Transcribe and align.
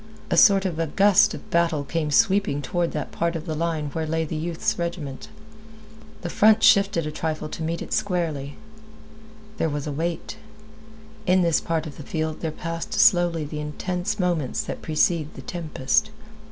A 0.31 0.35
sort 0.35 0.65
of 0.65 0.79
a 0.79 0.87
gust 0.87 1.35
of 1.35 1.47
battle 1.51 1.83
came 1.83 2.09
sweeping 2.09 2.59
toward 2.63 2.91
that 2.93 3.11
part 3.11 3.35
of 3.35 3.45
the 3.45 3.53
line 3.53 3.91
where 3.93 4.07
lay 4.07 4.25
the 4.25 4.35
youth's 4.35 4.79
regiment. 4.79 5.27
The 6.23 6.29
front 6.31 6.63
shifted 6.63 7.05
a 7.05 7.11
trifle 7.11 7.49
to 7.49 7.61
meet 7.61 7.83
it 7.83 7.93
squarely. 7.93 8.55
There 9.57 9.69
was 9.69 9.85
a 9.85 9.91
wait. 9.91 10.37
In 11.27 11.43
this 11.43 11.61
part 11.61 11.85
of 11.85 11.97
the 11.97 12.01
field 12.03 12.39
there 12.41 12.49
passed 12.49 12.95
slowly 12.95 13.45
the 13.45 13.59
intense 13.59 14.19
moments 14.19 14.63
that 14.63 14.81
precede 14.81 15.35
the 15.35 15.43
tempest. 15.43 16.09